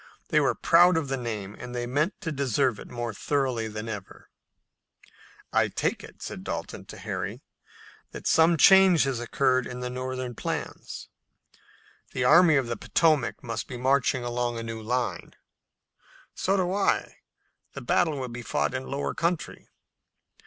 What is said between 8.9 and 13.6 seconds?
has occurred in the Northern plans. The Army of the Potomac